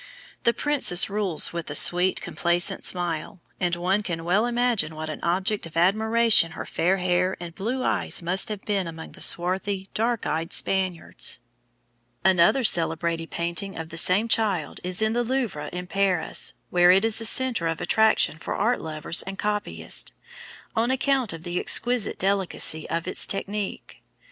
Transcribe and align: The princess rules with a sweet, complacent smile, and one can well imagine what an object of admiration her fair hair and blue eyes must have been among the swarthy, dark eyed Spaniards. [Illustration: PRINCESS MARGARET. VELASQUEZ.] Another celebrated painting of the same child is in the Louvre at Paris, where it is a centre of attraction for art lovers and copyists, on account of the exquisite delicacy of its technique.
The 0.45 0.51
princess 0.55 1.11
rules 1.11 1.53
with 1.53 1.69
a 1.69 1.75
sweet, 1.75 2.21
complacent 2.21 2.83
smile, 2.83 3.39
and 3.59 3.75
one 3.75 4.01
can 4.01 4.25
well 4.25 4.47
imagine 4.47 4.95
what 4.95 5.11
an 5.11 5.19
object 5.21 5.67
of 5.67 5.77
admiration 5.77 6.53
her 6.53 6.65
fair 6.65 6.97
hair 6.97 7.37
and 7.39 7.53
blue 7.53 7.83
eyes 7.83 8.19
must 8.19 8.49
have 8.49 8.65
been 8.65 8.87
among 8.87 9.11
the 9.11 9.21
swarthy, 9.21 9.89
dark 9.93 10.25
eyed 10.25 10.53
Spaniards. 10.53 11.39
[Illustration: 12.25 12.37
PRINCESS 12.39 12.39
MARGARET. 12.39 12.39
VELASQUEZ.] 12.39 12.41
Another 12.41 12.63
celebrated 12.63 13.29
painting 13.29 13.77
of 13.77 13.89
the 13.89 13.97
same 13.97 14.27
child 14.27 14.79
is 14.83 15.03
in 15.03 15.13
the 15.13 15.23
Louvre 15.23 15.69
at 15.71 15.89
Paris, 15.89 16.53
where 16.71 16.89
it 16.89 17.05
is 17.05 17.21
a 17.21 17.25
centre 17.25 17.67
of 17.67 17.79
attraction 17.79 18.39
for 18.39 18.55
art 18.55 18.81
lovers 18.81 19.21
and 19.21 19.37
copyists, 19.37 20.11
on 20.75 20.89
account 20.89 21.31
of 21.31 21.43
the 21.43 21.59
exquisite 21.59 22.17
delicacy 22.17 22.89
of 22.89 23.07
its 23.07 23.27
technique. 23.27 24.01